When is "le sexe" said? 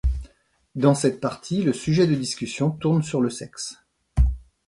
3.21-3.79